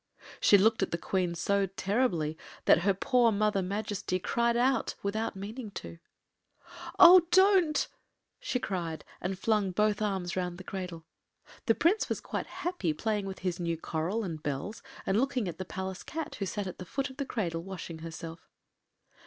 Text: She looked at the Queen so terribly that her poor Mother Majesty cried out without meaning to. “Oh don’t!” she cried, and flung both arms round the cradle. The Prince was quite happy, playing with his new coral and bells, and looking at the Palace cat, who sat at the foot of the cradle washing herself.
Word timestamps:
She 0.39 0.57
looked 0.57 0.81
at 0.81 0.89
the 0.89 0.97
Queen 0.97 1.35
so 1.35 1.67
terribly 1.67 2.35
that 2.65 2.79
her 2.79 2.93
poor 2.95 3.31
Mother 3.31 3.61
Majesty 3.61 4.17
cried 4.17 4.57
out 4.57 4.95
without 5.03 5.35
meaning 5.35 5.69
to. 5.75 5.99
“Oh 6.97 7.27
don’t!” 7.29 7.87
she 8.39 8.57
cried, 8.57 9.05
and 9.21 9.37
flung 9.37 9.69
both 9.69 10.01
arms 10.01 10.35
round 10.35 10.57
the 10.57 10.63
cradle. 10.63 11.05
The 11.67 11.75
Prince 11.75 12.09
was 12.09 12.19
quite 12.19 12.47
happy, 12.47 12.93
playing 12.93 13.27
with 13.27 13.39
his 13.45 13.59
new 13.59 13.77
coral 13.77 14.23
and 14.23 14.41
bells, 14.41 14.81
and 15.05 15.19
looking 15.19 15.47
at 15.47 15.59
the 15.59 15.65
Palace 15.65 16.01
cat, 16.01 16.33
who 16.33 16.47
sat 16.47 16.65
at 16.65 16.79
the 16.79 16.85
foot 16.85 17.11
of 17.11 17.17
the 17.17 17.23
cradle 17.27 17.61
washing 17.61 17.99
herself. 17.99 18.49